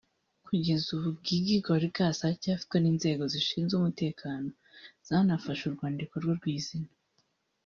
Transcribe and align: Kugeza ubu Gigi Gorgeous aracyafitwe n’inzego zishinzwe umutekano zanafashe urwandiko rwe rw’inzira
Kugeza 0.45 0.87
ubu 0.95 1.09
Gigi 1.25 1.57
Gorgeous 1.65 2.19
aracyafitwe 2.25 2.77
n’inzego 2.79 3.23
zishinzwe 3.33 3.73
umutekano 3.77 4.49
zanafashe 5.07 5.63
urwandiko 5.65 6.13
rwe 6.23 6.33
rw’inzira 6.39 6.89